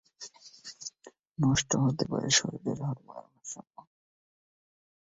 [1.37, 3.75] নষ্ট হতে পারে শরীরের হরমোনের ভারসাম্য।